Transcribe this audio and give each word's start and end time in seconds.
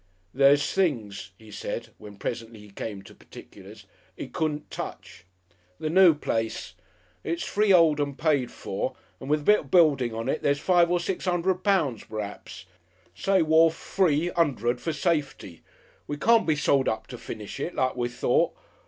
"There's 0.33 0.73
things," 0.73 1.29
he 1.37 1.51
said, 1.51 1.89
when 1.99 2.15
presently 2.17 2.59
he 2.61 2.71
came 2.71 3.03
to 3.03 3.13
particulars, 3.13 3.85
"'e 4.17 4.29
couldn't 4.29 4.71
touch. 4.71 5.25
The 5.79 5.91
noo 5.91 6.15
place! 6.15 6.73
It's 7.23 7.43
freehold 7.43 7.99
and 7.99 8.17
paid 8.17 8.49
for, 8.49 8.95
and 9.19 9.29
with 9.29 9.41
the 9.41 9.45
bit 9.45 9.59
of 9.59 9.69
building 9.69 10.11
on 10.11 10.27
it, 10.27 10.41
there's 10.41 10.57
five 10.59 10.89
or 10.89 10.99
six 10.99 11.27
'undred 11.27 11.63
pound 11.63 12.09
p'raps 12.09 12.65
say 13.13 13.43
worf 13.43 13.75
free 13.75 14.31
'undred, 14.35 14.81
for 14.81 14.91
safety. 14.91 15.61
We 16.07 16.17
can't 16.17 16.47
be 16.47 16.55
sold 16.55 16.89
up 16.89 17.05
to 17.05 17.17
finish 17.19 17.59
it, 17.59 17.75
like 17.75 17.95
we 17.95 18.09
thought. 18.09 18.55